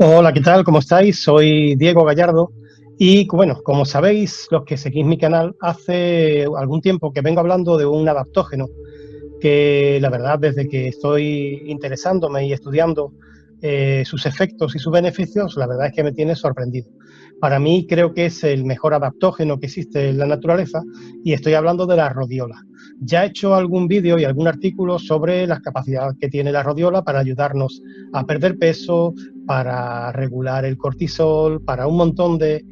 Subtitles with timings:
[0.00, 0.62] Hola, ¿qué tal?
[0.62, 1.20] ¿Cómo estáis?
[1.24, 2.52] Soy Diego Gallardo
[2.98, 7.76] y bueno, como sabéis, los que seguís mi canal, hace algún tiempo que vengo hablando
[7.76, 8.66] de un adaptógeno
[9.40, 13.12] que la verdad desde que estoy interesándome y estudiando
[13.60, 16.88] eh, sus efectos y sus beneficios, la verdad es que me tiene sorprendido.
[17.40, 20.82] Para mí creo que es el mejor adaptógeno que existe en la naturaleza
[21.24, 22.64] y estoy hablando de la rodiola.
[23.00, 27.02] Ya he hecho algún vídeo y algún artículo sobre las capacidades que tiene la rodiola
[27.02, 27.80] para ayudarnos
[28.12, 29.14] a perder peso,
[29.46, 32.64] para regular el cortisol, para un montón de,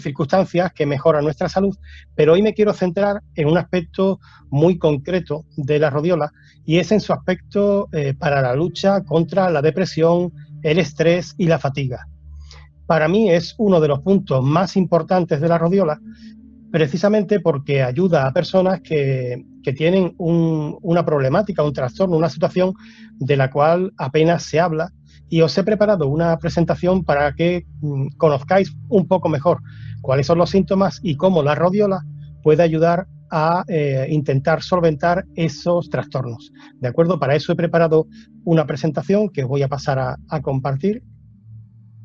[0.00, 1.76] circunstancias que mejoran nuestra salud,
[2.14, 4.18] pero hoy me quiero centrar en un aspecto
[4.48, 6.32] muy concreto de la rodiola
[6.64, 10.32] y es en su aspecto eh, para la lucha contra la depresión,
[10.62, 12.06] el estrés y la fatiga.
[12.86, 16.00] Para mí es uno de los puntos más importantes de la rodiola
[16.74, 19.44] precisamente porque ayuda a personas que,
[19.76, 22.74] tienen una problemática, un trastorno, una situación
[23.12, 24.90] de la cual apenas se habla.
[25.28, 29.60] Y os he preparado una presentación para que mm, conozcáis un poco mejor
[30.02, 32.02] cuáles son los síntomas y cómo la rodiola
[32.42, 36.50] puede ayudar a eh, intentar solventar esos trastornos.
[36.80, 37.20] ¿De acuerdo?
[37.20, 38.08] Para eso he preparado
[38.42, 41.04] una presentación que os voy a pasar a, a compartir.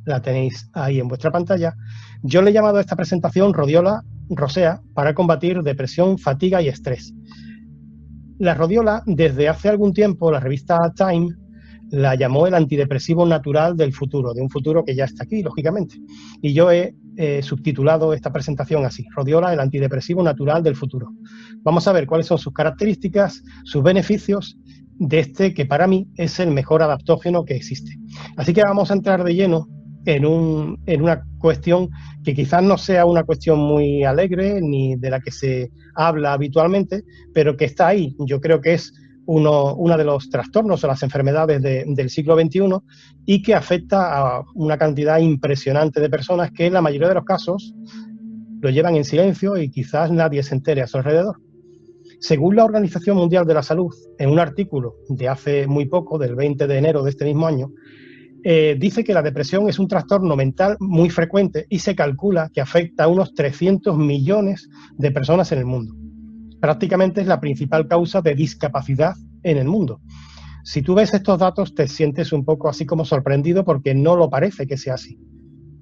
[0.09, 1.75] La tenéis ahí en vuestra pantalla.
[2.23, 7.13] Yo le he llamado a esta presentación Rodiola rosea para combatir depresión, fatiga y estrés.
[8.39, 11.35] La rodiola, desde hace algún tiempo, la revista Time
[11.91, 15.99] la llamó el antidepresivo natural del futuro, de un futuro que ya está aquí, lógicamente.
[16.41, 16.95] Y yo he
[17.43, 21.11] subtitulado esta presentación así, Rodiola, el antidepresivo natural del futuro.
[21.61, 24.57] Vamos a ver cuáles son sus características, sus beneficios
[24.97, 27.95] de este que para mí es el mejor adaptógeno que existe.
[28.37, 29.67] Así que vamos a entrar de lleno
[30.05, 31.89] en, un, en una cuestión
[32.23, 37.03] que quizás no sea una cuestión muy alegre ni de la que se habla habitualmente,
[37.33, 38.15] pero que está ahí.
[38.19, 38.93] Yo creo que es
[39.31, 42.61] uno, de los trastornos o las enfermedades del siglo XXI
[43.27, 47.25] y que afecta a una cantidad impresionante de personas que en la mayoría de los
[47.25, 47.75] casos
[48.59, 51.39] lo llevan en silencio y quizás nadie se entere a su alrededor.
[52.19, 56.35] Según la Organización Mundial de la Salud, en un artículo de hace muy poco, del
[56.35, 57.71] 20 de enero de este mismo año,
[58.43, 62.61] eh, dice que la depresión es un trastorno mental muy frecuente y se calcula que
[62.61, 65.93] afecta a unos 300 millones de personas en el mundo.
[66.61, 69.13] Prácticamente es la principal causa de discapacidad
[69.43, 70.01] en el mundo.
[70.63, 74.29] Si tú ves estos datos te sientes un poco así como sorprendido porque no lo
[74.29, 75.19] parece que sea así,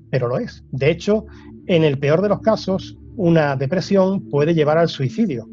[0.09, 0.63] pero lo es.
[0.72, 1.25] De hecho,
[1.67, 5.47] en el peor de los casos, una depresión puede llevar al suicidio.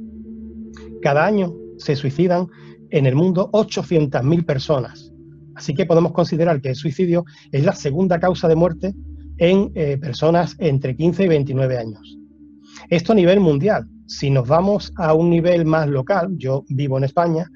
[1.03, 2.49] Cada año se suicidan
[2.91, 5.14] en el mundo 800.000 personas
[5.55, 8.95] Así que podemos considerar que el suicidio es la segunda causa de muerte
[9.39, 12.19] en eh, personas entre 15 y 29 años.
[12.89, 13.87] Esto a nivel mundial.
[14.07, 17.51] Si nos vamos a un nivel más local, yo vivo en España,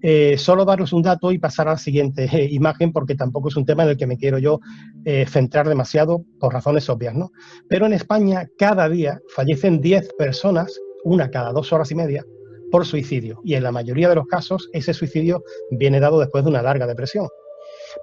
[0.00, 3.56] eh, solo daros un dato y pasar a la siguiente eh, imagen, porque tampoco es
[3.56, 4.60] un tema en el que me quiero yo
[5.26, 7.32] centrar demasiado por razones obvias, ¿no?
[7.68, 10.72] Pero en España cada día fallecen 10 personas,
[11.04, 12.24] una cada dos horas y media,
[12.72, 13.40] por suicidio.
[13.44, 16.86] Y en la mayoría de los casos ese suicidio viene dado después de una larga
[16.88, 17.28] depresión.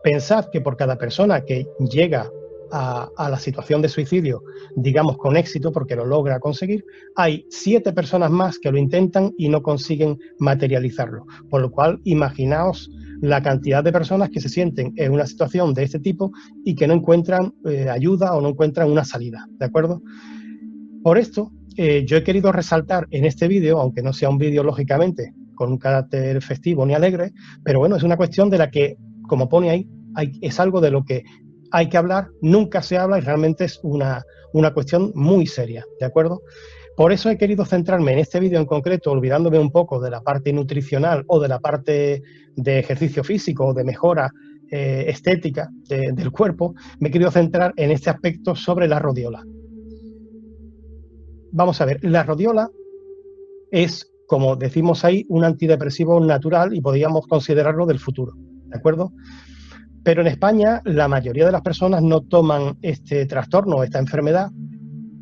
[0.03, 2.29] Pensad que por cada persona que llega
[2.71, 4.43] a, la situación de suicidio,
[4.75, 6.85] digamos con éxito, porque lo logra conseguir,
[7.15, 11.25] hay siete personas más que lo intentan y no consiguen materializarlo.
[11.49, 12.91] Por lo cual, imaginaos
[13.21, 16.31] la cantidad de personas que se sienten en una situación de este tipo
[16.63, 19.47] y que no encuentran eh, ayuda o no encuentran una salida.
[19.57, 20.03] ¿De acuerdo?
[21.01, 21.51] Por esto,
[21.81, 25.71] eh, yo he querido resaltar en este vídeo, aunque no sea un vídeo lógicamente con
[25.71, 27.31] un carácter festivo ni alegre,
[27.63, 28.97] pero bueno, es una cuestión de la que,
[29.29, 29.89] como pone ahí,
[30.41, 31.23] es algo de lo que
[31.71, 36.05] hay que hablar, nunca se habla y realmente es una, una cuestión muy seria, ¿de
[36.05, 36.41] acuerdo?
[36.97, 40.19] Por eso he querido centrarme en este vídeo en concreto, olvidándome un poco de la
[40.19, 42.23] parte nutricional o de la parte
[42.57, 44.29] de ejercicio físico o de mejora
[44.69, 49.41] eh, estética del cuerpo, me he querido centrar en este aspecto sobre la rodiola.
[51.51, 52.69] Vamos a ver, la rodiola
[53.71, 59.11] es, como decimos ahí, un antidepresivo natural y podríamos considerarlo del futuro, ¿de acuerdo?
[60.03, 64.51] Pero en España la mayoría de las personas no toman este trastorno, esta enfermedad,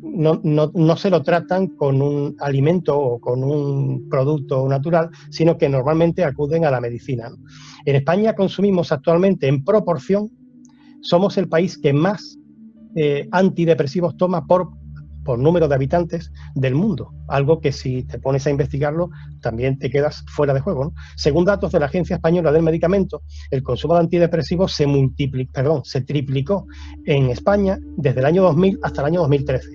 [0.02, 5.68] no, no, se lo tratan con un alimento o con un producto natural, sino que
[5.68, 7.30] normalmente acuden a la medicina.
[7.84, 10.28] En España consumimos actualmente en proporción,
[11.02, 12.36] somos el país que más
[12.96, 14.70] eh, antidepresivos toma por
[15.28, 19.10] por número de habitantes del mundo, algo que si te pones a investigarlo
[19.42, 20.94] también te quedas fuera de juego.
[21.16, 23.20] Según datos de la Agencia Española del Medicamento,
[23.50, 24.86] el consumo de antidepresivos se,
[25.52, 26.66] perdón, se triplicó
[27.04, 29.68] en España desde el año 2000 hasta el año 2013,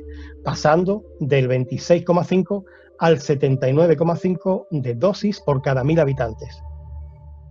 [0.44, 2.64] pasando del 26,5
[2.98, 6.64] al 79,5 de dosis por cada mil habitantes.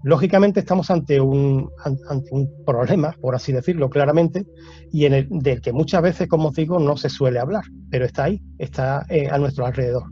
[0.05, 4.45] Lógicamente estamos ante un, ante un problema, por así decirlo claramente,
[4.91, 8.05] y en el, del que muchas veces, como os digo, no se suele hablar, pero
[8.05, 10.05] está ahí, está eh, a nuestro alrededor.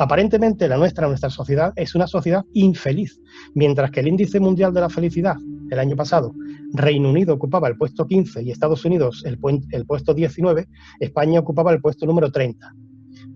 [0.00, 3.20] Aparentemente la nuestra, nuestra sociedad, es una sociedad infeliz,
[3.54, 5.36] mientras que el índice mundial de la felicidad
[5.70, 6.34] el año pasado,
[6.72, 9.38] Reino Unido ocupaba el puesto 15 y Estados Unidos el,
[9.70, 10.66] el puesto 19,
[11.00, 12.74] España ocupaba el puesto número 30.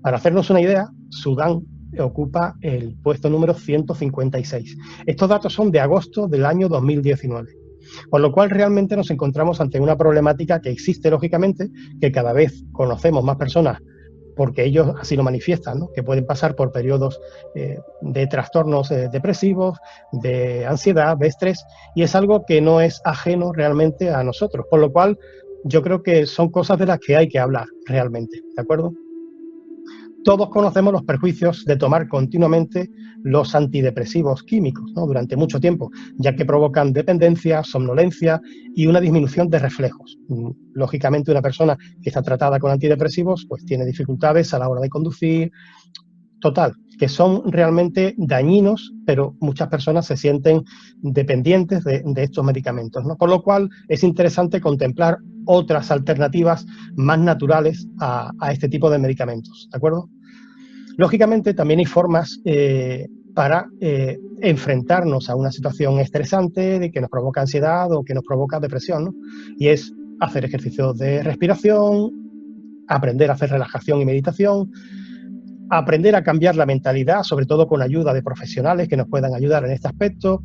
[0.02, 1.62] Para hacernos una idea, Sudán
[1.98, 4.76] ocupa el puesto número 156.
[5.06, 7.52] Estos datos son de agosto del año 2019.
[8.08, 12.64] Con lo cual realmente nos encontramos ante una problemática que existe lógicamente, que cada vez
[12.72, 13.78] conocemos más personas
[14.36, 17.20] porque ellos así lo manifiestan, que pueden pasar por periodos
[17.54, 19.78] eh, de trastornos eh, depresivos,
[20.12, 24.80] de ansiedad, de estrés, y es algo que no es ajeno realmente a nosotros, por
[24.80, 25.18] lo cual
[25.64, 28.92] yo creo que son cosas de las que hay que hablar realmente, ¿de acuerdo?
[30.24, 32.88] Todos conocemos los perjuicios de tomar continuamente
[33.24, 38.40] los antidepresivos químicos durante mucho tiempo, ya que provocan dependencia, somnolencia
[38.74, 40.18] y una disminución de reflejos.
[40.28, 44.80] Mm, lógicamente, una persona que está tratada con antidepresivos pues tiene dificultades a la hora
[44.80, 45.50] de conducir.
[46.40, 50.62] Total, que son realmente dañinos, pero muchas personas se sienten
[51.00, 53.04] dependientes de, estos medicamentos.
[53.18, 56.66] Por lo cual es interesante contemplar otras alternativas
[56.96, 60.08] más naturales a, este tipo de medicamentos, ¿de acuerdo?
[60.96, 67.10] Lógicamente también hay formas eh, para eh, enfrentarnos a una situación estresante de que nos
[67.10, 69.14] provoca ansiedad o que nos provoca depresión,
[69.58, 72.10] Y es hacer ejercicios de respiración,
[72.88, 74.70] aprender a hacer relajación y meditación,
[75.74, 79.64] aprender a cambiar la mentalidad, sobre todo con ayuda de profesionales que nos puedan ayudar
[79.64, 80.42] en este aspecto,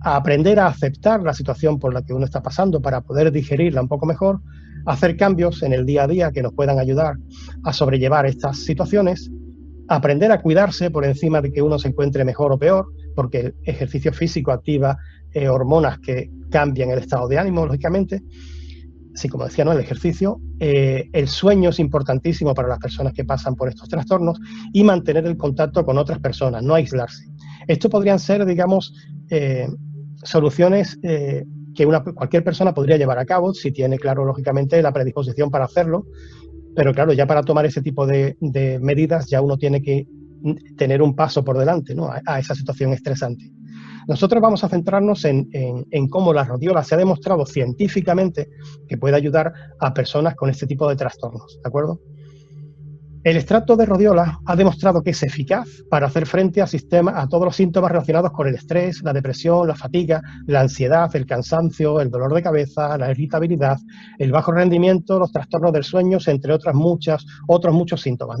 [0.00, 3.88] aprender a aceptar la situación por la que uno está pasando para poder digerirla un
[3.88, 4.40] poco mejor,
[4.86, 7.16] hacer cambios en el día a día que nos puedan ayudar
[7.64, 9.30] a sobrellevar estas situaciones,
[9.88, 13.54] aprender a cuidarse por encima de que uno se encuentre mejor o peor, porque el
[13.64, 14.96] ejercicio físico activa
[15.34, 18.22] eh, hormonas que cambian el estado de ánimo, lógicamente.
[19.14, 19.72] Así como decía, ¿no?
[19.72, 24.38] el ejercicio, eh, el sueño es importantísimo para las personas que pasan por estos trastornos
[24.72, 27.26] y mantener el contacto con otras personas, no aislarse.
[27.66, 28.94] Esto podrían ser, digamos,
[29.30, 29.68] eh,
[30.24, 31.44] soluciones eh,
[31.74, 36.06] que cualquier persona podría llevar a cabo si tiene, claro, lógicamente, la predisposición para hacerlo.
[36.74, 38.36] Pero claro, ya para tomar ese tipo de,
[38.80, 40.06] medidas ya uno tiene que
[40.76, 42.10] tener un paso por delante ¿no?
[42.26, 43.50] a, esa situación estresante.
[44.08, 48.48] Nosotros vamos a centrarnos en, en, cómo la rodiola se ha demostrado científicamente
[48.88, 52.00] que puede ayudar a personas con este tipo de trastornos, ¿de acuerdo?
[53.24, 57.44] El extracto de rodiola ha demostrado que es eficaz para hacer frente a, a todos
[57.44, 62.10] los síntomas relacionados con el estrés, la depresión, la fatiga, la ansiedad, el cansancio, el
[62.10, 63.78] dolor de cabeza, la irritabilidad,
[64.18, 68.40] el bajo rendimiento, los trastornos del sueño, entre otras muchas, otros muchos síntomas.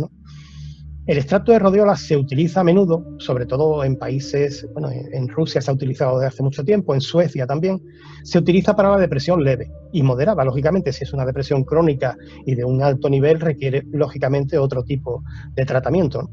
[1.04, 5.60] El extracto de rodiola se utiliza a menudo, sobre todo en países, bueno, en Rusia
[5.60, 7.82] se ha utilizado desde hace mucho tiempo, en Suecia también,
[8.22, 10.44] se utiliza para la depresión leve y moderada.
[10.44, 12.16] Lógicamente, si es una depresión crónica
[12.46, 15.24] y de un alto nivel, requiere lógicamente otro tipo
[15.56, 16.30] de tratamiento,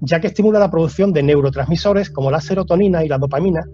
[0.00, 3.68] ya que estimula la producción de neurotransmisores como la serotonina y la dopamina,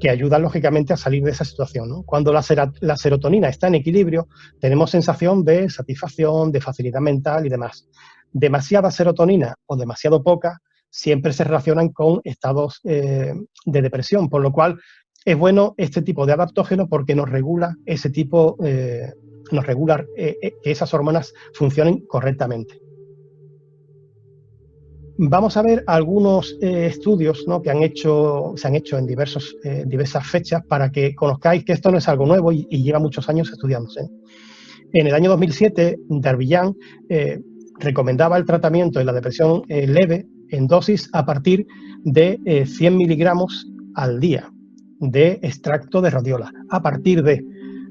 [0.00, 2.04] que ayudan lógicamente a salir de esa situación.
[2.04, 2.44] Cuando la,
[2.80, 4.28] la serotonina está en equilibrio,
[4.60, 7.88] tenemos sensación de satisfacción, de facilidad mental y demás
[8.32, 10.58] demasiada serotonina o demasiado poca
[10.92, 13.34] siempre se relacionan con estados eh,
[13.64, 14.78] de depresión, por lo cual
[15.24, 19.10] es bueno este tipo de adaptógeno porque nos regula ese tipo, eh,
[19.50, 22.78] nos regula eh, que esas hormonas funcionen correctamente.
[25.16, 30.62] Vamos a ver algunos estudios que han hecho, se han hecho en diversos, diversas fechas
[30.66, 34.08] para que conozcáis que esto no es algo nuevo y, lleva muchos años estudiándose.
[34.94, 36.74] En el año 2007, Darvillán
[37.78, 41.66] recomendaba el tratamiento de la depresión eh, leve en dosis a partir
[42.04, 44.50] de 100 eh, miligramos al día
[45.00, 46.52] de extracto de radiola.
[46.70, 47.44] A partir de,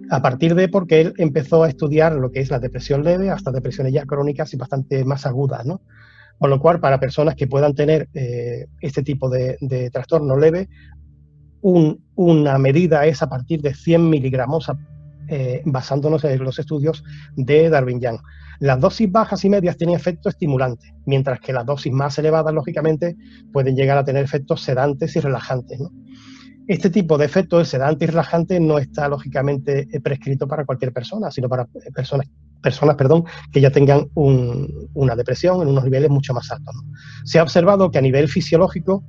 [0.09, 3.51] a partir de porque él empezó a estudiar lo que es la depresión leve hasta
[3.51, 5.81] depresiones ya crónicas y bastante más agudas, ¿no?
[6.37, 9.57] Con lo cual, para personas que puedan tener eh, este tipo de,
[9.93, 10.69] trastorno leve,
[11.61, 14.67] una medida es a partir de 100 miligramos
[15.33, 17.05] eh, basándonos en los estudios
[17.37, 18.19] de Darwin Young.
[18.59, 23.15] Las dosis bajas y medias tienen efecto estimulante, mientras que las dosis más elevadas, lógicamente,
[23.53, 25.79] pueden llegar a tener efectos sedantes y relajantes.
[26.67, 30.91] Este tipo de efecto, el sedante y relajante, no está lógicamente eh, prescrito para cualquier
[30.91, 32.27] persona, sino para eh, personas,
[32.61, 33.23] personas perdón,
[33.53, 36.75] que ya tengan una depresión en unos niveles mucho más altos.
[37.23, 39.05] Se ha observado que a nivel fisiológico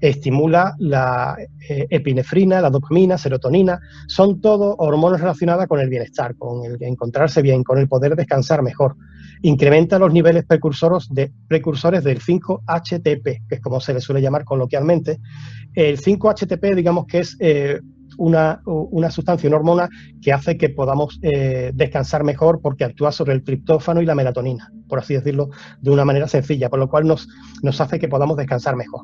[0.00, 1.36] estimula la
[1.68, 7.42] eh, epinefrina, la dopamina, serotonina, son todo hormonas relacionadas con el bienestar, con el encontrarse
[7.42, 8.96] bien, con el poder descansar mejor.
[9.42, 14.44] Incrementa los niveles precursores, de, precursores del 5-HTP, que es como se le suele llamar
[14.44, 15.18] coloquialmente.
[15.74, 17.80] El 5-HTP, digamos que es eh,
[18.18, 19.88] una, sustancia, una hormona
[20.22, 24.70] que hace que podamos eh, descansar mejor porque actúa sobre el triptófano y la melatonina,
[24.88, 27.28] por así decirlo de una manera sencilla, por lo cual nos,
[27.62, 29.02] nos hace que podamos descansar mejor.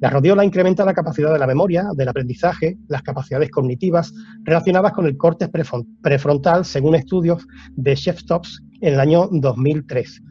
[0.00, 4.12] La rodiola incrementa la capacidad de la memoria, del aprendizaje, las capacidades cognitivas
[4.44, 10.22] relacionadas con el corte prefrontal, según estudios de Chef-Tops en el año 2003.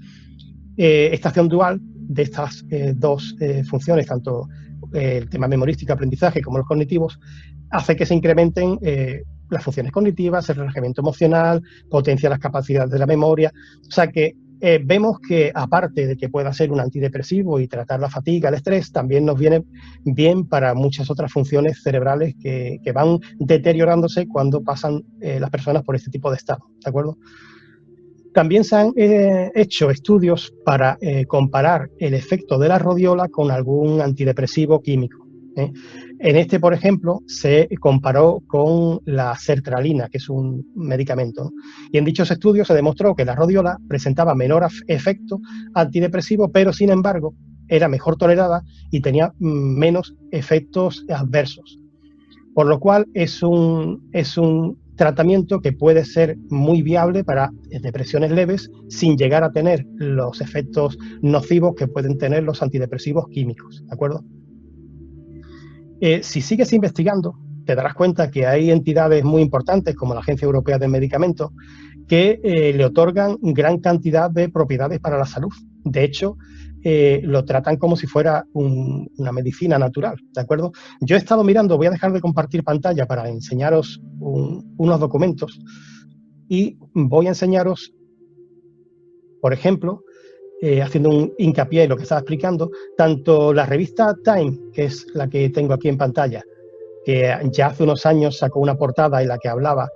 [0.78, 3.36] Eh, esta acción dual de estas eh, dos
[3.70, 4.48] funciones, tanto
[4.94, 7.20] el tema memorístico, aprendizaje, como los cognitivos,
[7.72, 13.00] hace que se incrementen eh, las funciones cognitivas, el relajamiento emocional, potencia las capacidades de
[13.00, 13.52] la memoria.
[13.88, 18.00] O sea que eh, vemos que aparte de que pueda ser un antidepresivo y tratar
[18.00, 19.64] la fatiga, el estrés, también nos viene
[20.04, 25.96] bien para muchas otras funciones cerebrales que, van deteriorándose cuando pasan eh, las personas por
[25.96, 26.66] este tipo de estado.
[26.84, 27.18] ¿De acuerdo?
[28.34, 34.80] También se han hecho estudios para comparar el efecto de la rodiola con algún antidepresivo
[34.80, 35.26] químico.
[35.58, 35.72] ¿Eh?
[36.20, 41.52] En este, por ejemplo, se comparó con la sertralina, que es un medicamento.
[41.92, 45.40] Y en dichos estudios se demostró que la rodiola presentaba menor efecto
[45.74, 47.34] antidepresivo, pero sin embargo
[47.68, 51.80] era mejor tolerada y tenía mm, menos efectos adversos.
[52.54, 58.32] Por lo cual es un, es un tratamiento que puede ser muy viable para depresiones
[58.32, 63.84] leves sin llegar a tener los efectos nocivos que pueden tener los antidepresivos químicos.
[63.86, 64.24] ¿De acuerdo?
[66.00, 67.36] Eh, si sigues investigando,
[67.66, 71.54] te darás cuenta que hay entidades muy importantes como la Agencia Europea del Medicamento
[72.08, 75.51] que eh, le otorgan gran cantidad de propiedades para la salud.
[75.84, 76.38] De hecho,
[76.84, 80.72] eh, lo tratan como si fuera una medicina natural, ¿de acuerdo?
[81.01, 85.60] Yo he estado mirando, voy a dejar de compartir pantalla para enseñaros unos documentos
[86.48, 87.94] y voy a enseñaros,
[89.42, 90.01] por ejemplo,
[90.60, 95.06] eh, haciendo un hincapié en lo que estaba explicando, tanto la revista Time, que es
[95.14, 96.44] la que tengo aquí en pantalla,
[97.06, 99.88] que ya hace unos años sacó una portada en la que hablaba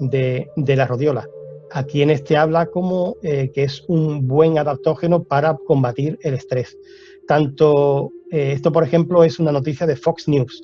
[0.00, 1.28] de, la rodiola.
[1.70, 6.78] Aquí en este habla como eh, que es un buen adaptógeno para combatir el estrés.
[7.28, 10.62] Tanto eh, esto, por ejemplo, es una noticia de Fox News.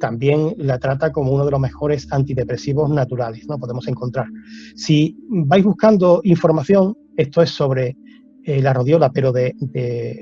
[0.00, 3.58] también la trata como uno de los mejores antidepresivos naturales, ¿no?
[3.58, 4.26] Podemos encontrar.
[4.74, 7.96] Si vais buscando información, esto es sobre
[8.48, 9.56] eh, la rodiola, pero de,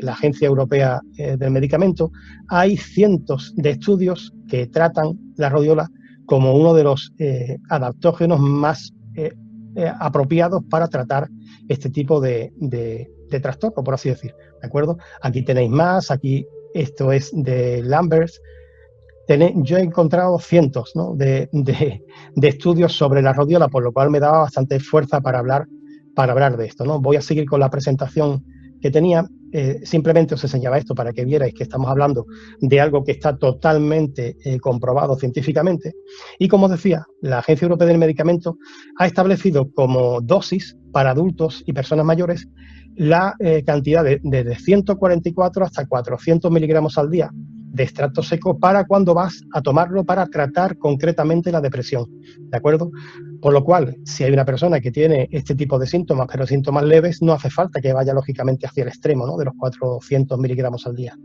[0.01, 2.11] la Agencia Europea eh, del Medicamento,
[2.49, 5.91] hay cientos de estudios que tratan la rodiola
[6.25, 8.93] como uno de los eh, adaptógenos más
[9.99, 11.29] apropiados para tratar
[11.69, 14.35] este tipo de, de, trastorno, por así decir.
[14.63, 14.97] ¿De acuerdo?
[15.21, 18.31] Aquí tenéis más, aquí esto es de Lambert.
[19.57, 24.39] yo he encontrado cientos de, de, estudios sobre la rodiola, por lo cual me daba
[24.39, 25.67] bastante fuerza para hablar
[26.15, 26.85] para hablar de esto.
[26.85, 27.01] ¿no?
[27.01, 28.45] Voy a seguir con la presentación
[28.81, 29.27] que tenía.
[29.53, 32.27] Eh, simplemente os enseñaba esto para que vierais que estamos hablando
[32.61, 35.95] de algo que está totalmente eh, comprobado científicamente.
[36.41, 38.59] Y como decía, la Agencia Europea del Medicamento
[38.99, 42.49] ha establecido como dosis para adultos y personas mayores
[42.97, 47.31] la eh, cantidad de, de 144 hasta 400 miligramos al día
[47.75, 52.07] de extracto seco para cuando vas a tomarlo para tratar concretamente la depresión.
[52.39, 52.93] ¿De acuerdo?
[53.43, 56.85] Por lo cual, si hay una persona que tiene este tipo de síntomas, pero síntomas
[56.85, 59.37] leves, no hace falta que vaya lógicamente hacia el extremo ¿no?
[59.37, 61.17] de los 400 miligramos al día.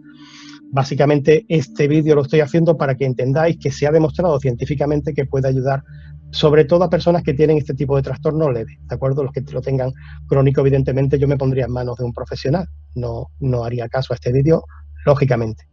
[0.72, 5.26] Básicamente, este vídeo lo estoy haciendo para que entendáis que se ha demostrado científicamente que
[5.26, 5.84] puede ayudar
[6.32, 9.24] sobre todo a personas que tienen este tipo de trastorno leve, ¿de acuerdo?
[9.24, 9.92] Los que lo tengan
[10.28, 14.16] crónico, evidentemente, yo me pondría en manos de un profesional, no, no haría caso a
[14.16, 14.64] este vídeo,
[15.06, 15.69] lógicamente.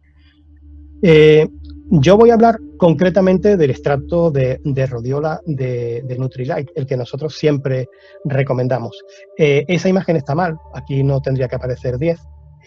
[1.01, 1.47] Eh,
[1.89, 7.87] yo voy a hablar concretamente del extracto de, rodiola de, Nutrilite, el que nosotros siempre
[8.25, 9.01] recomendamos.
[9.37, 12.19] Eh, esa imagen está mal, aquí no tendría que aparecer 10,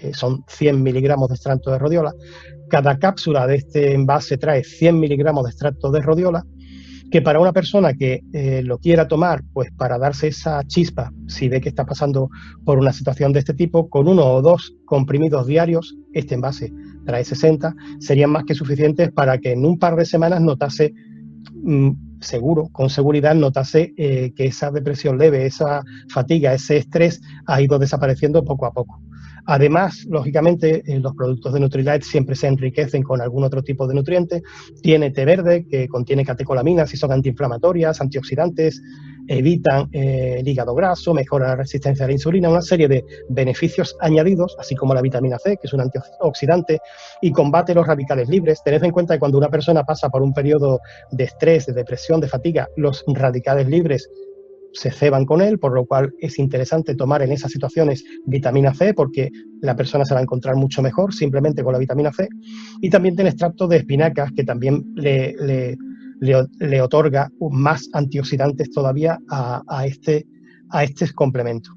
[0.03, 2.15] eh, son 100 miligramos de extracto de rodiola.
[2.69, 6.45] Cada cápsula de este envase trae 100 miligramos de extracto de rodiola
[7.11, 11.49] que para una persona que eh, lo quiera tomar, pues para darse esa chispa, si
[11.49, 12.31] ve que está pasando
[12.64, 16.73] por una situación de este tipo, con uno o dos comprimidos diarios, este envase
[17.05, 20.95] trae 60, serían más que suficientes para que en un par de semanas notase,
[21.64, 21.90] mm,
[22.21, 27.79] seguro, con seguridad, notase eh, que esa depresión leve, esa fatiga, ese estrés ha ido
[27.79, 29.00] desapareciendo poco a poco.
[29.52, 33.95] Además, lógicamente, eh, los productos de Nutrilite siempre se enriquecen con algún otro tipo de
[33.95, 34.42] nutriente.
[34.80, 38.80] Tiene té verde, que contiene catecolaminas y son antiinflamatorias, antioxidantes,
[39.26, 43.97] evitan eh, el hígado graso, mejora la resistencia a la insulina, una serie de beneficios
[44.00, 46.78] añadidos, así como la vitamina C, que es un antioxidante,
[47.21, 48.62] y combate los radicales libres.
[48.64, 50.78] Tened en cuenta que cuando una persona pasa por un periodo
[51.11, 54.09] de estrés, de depresión, de fatiga, los radicales libres
[54.73, 58.95] se ceban con él, por lo cual es interesante tomar en esas situaciones vitamina C
[58.95, 62.29] porque la persona se va a encontrar mucho mejor simplemente con la vitamina C.
[62.81, 65.35] Y también tiene extracto de espinacas que también le,
[66.21, 70.27] le, otorga más antioxidantes todavía a, este,
[70.71, 71.71] a este complemento.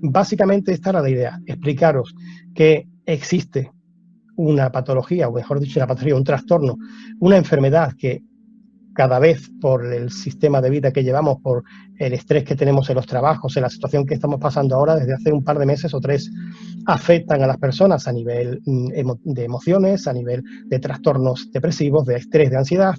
[0.00, 2.14] Básicamente esta era la idea, explicaros
[2.54, 3.70] que existe
[4.36, 6.76] una patología, o mejor dicho, una patología, un trastorno,
[7.18, 8.22] una enfermedad que
[8.98, 11.62] cada vez por el sistema de vida que llevamos, por
[12.00, 15.14] el estrés que tenemos en los trabajos, en la situación que estamos pasando ahora desde
[15.14, 16.28] hace un par de meses o tres,
[16.84, 18.88] afectan a las personas a nivel mm,
[19.22, 22.96] de emociones, a nivel de trastornos depresivos, de estrés, de ansiedad,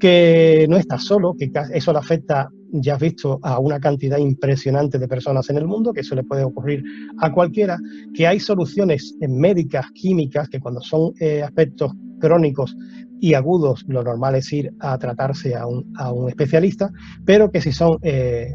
[0.00, 4.98] que no está solo, que eso le afecta, ya has visto, a una cantidad impresionante
[4.98, 6.82] de personas en el mundo, que eso le puede ocurrir
[7.20, 7.78] a cualquiera,
[8.12, 12.76] que hay soluciones médicas, químicas, que cuando son eh, aspectos crónicos
[13.20, 16.90] y agudos, lo normal es ir a tratarse a un, a un especialista,
[17.24, 18.54] pero que si son eh,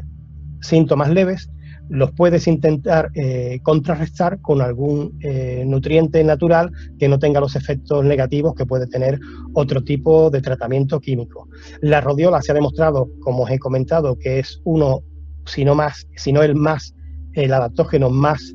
[0.60, 1.50] síntomas leves,
[1.88, 8.04] los puedes intentar eh, contrarrestar con algún eh, nutriente natural que no tenga los efectos
[8.04, 9.20] negativos que puede tener
[9.52, 11.48] otro tipo de tratamiento químico.
[11.82, 15.00] La rodiola se ha demostrado, como os he comentado, que es uno,
[15.44, 16.94] si no más, si no el más,
[17.34, 18.54] el adaptógeno más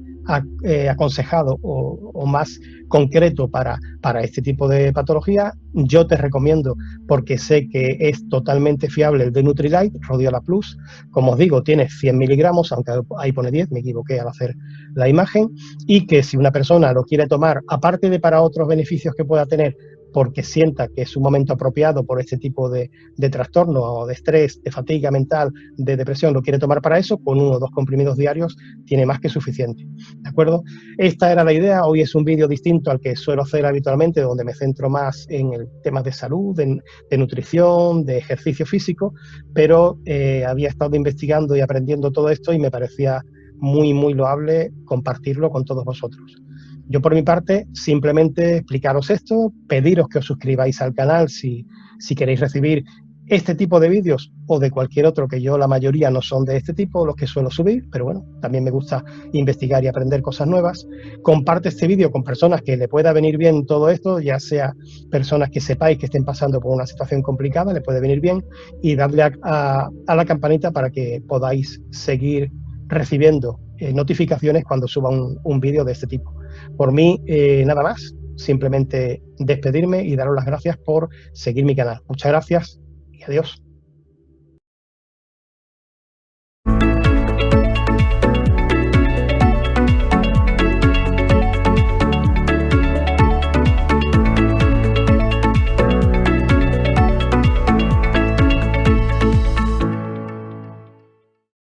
[0.63, 6.75] eh, aconsejado o, más concreto para, para este tipo de patología, yo te recomiendo,
[7.07, 10.77] porque sé que es totalmente fiable el de Nutrilite, Rodiola Plus.
[11.11, 14.55] Como os digo, tiene 100 miligramos, aunque ahí pone 10, me equivoqué al hacer
[14.95, 15.49] la imagen,
[15.87, 19.45] y que si una persona lo quiere tomar, aparte de para otros beneficios que pueda
[19.45, 19.75] tener,
[20.13, 22.89] porque sienta que es un momento apropiado por este tipo de,
[23.31, 27.39] trastorno o de estrés, de fatiga mental, de depresión, lo quiere tomar para eso, con
[27.39, 29.85] uno o dos comprimidos diarios tiene más que suficiente.
[30.17, 30.63] ¿De acuerdo?
[30.97, 31.85] Esta era la idea.
[31.85, 35.53] Hoy es un vídeo distinto al que suelo hacer habitualmente, donde me centro más en
[35.53, 39.13] el tema de salud, de, nutrición, de ejercicio físico,
[39.53, 43.23] pero eh, había estado investigando y aprendiendo todo esto y me parecía
[43.57, 46.41] muy, muy loable compartirlo con todos vosotros.
[46.89, 51.67] Yo por mi parte simplemente explicaros esto, pediros que os suscribáis al canal si,
[51.99, 52.83] si queréis recibir
[53.27, 56.57] este tipo de vídeos o de cualquier otro, que yo la mayoría no son de
[56.57, 59.03] este tipo, los que suelo subir, pero bueno, también me gusta
[59.33, 60.87] investigar y aprender cosas nuevas.
[61.21, 64.73] Comparte este vídeo con personas que le pueda venir bien todo esto, ya sea
[65.11, 68.43] personas que sepáis que estén pasando por una situación complicada, le puede venir bien,
[68.81, 72.51] y darle a, la campanita para que podáis seguir
[72.87, 76.38] recibiendo eh, notificaciones cuando suba un, un vídeo de este tipo.
[76.77, 78.15] Por mí, eh, nada más.
[78.35, 82.01] Simplemente despedirme y daros las gracias por seguir mi canal.
[82.07, 82.79] Muchas gracias
[83.11, 83.61] y adiós.